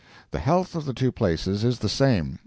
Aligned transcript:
The 0.31 0.39
health 0.39 0.73
of 0.73 0.85
the 0.85 0.95
two 0.95 1.11
places 1.11 1.63
is 1.63 1.77
the 1.77 1.87
same. 1.87 2.39